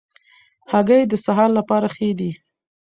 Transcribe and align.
هګۍ 0.71 1.01
د 1.07 1.13
سهار 1.25 1.49
لپاره 1.59 1.87
ښې 1.95 2.09
دي. 2.19 2.31